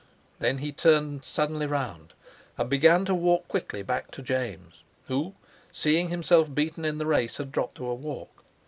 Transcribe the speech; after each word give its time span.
Then 0.39 0.57
he 0.57 0.71
turned 0.71 1.23
suddenly 1.23 1.67
round 1.67 2.13
and 2.57 2.67
began 2.67 3.05
to 3.05 3.13
walk 3.13 3.47
quickly 3.47 3.83
back 3.83 4.09
to 4.13 4.23
James, 4.23 4.83
who, 5.05 5.35
seeing 5.71 6.09
himself 6.09 6.51
beaten 6.51 6.85
in 6.85 6.97
the 6.97 7.05
race, 7.05 7.37
had 7.37 7.51
dropped 7.51 7.75
to 7.75 7.85
a 7.85 7.93
walk. 7.93 8.43